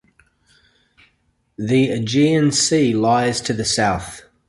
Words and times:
The 1.59 1.91
Aegean 1.91 2.51
Sea 2.53 2.91
lies 2.95 3.39
to 3.41 3.53
the 3.53 3.63
south. 3.63 4.23